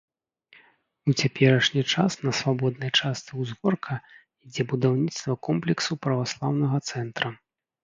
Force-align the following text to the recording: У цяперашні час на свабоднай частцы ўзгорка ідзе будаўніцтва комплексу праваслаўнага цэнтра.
У 1.11 1.13
цяперашні 1.19 1.83
час 1.95 2.11
на 2.23 2.31
свабоднай 2.39 2.91
частцы 2.99 3.31
ўзгорка 3.43 3.93
ідзе 4.45 4.63
будаўніцтва 4.73 5.39
комплексу 5.51 6.01
праваслаўнага 6.09 6.77
цэнтра. 6.91 7.29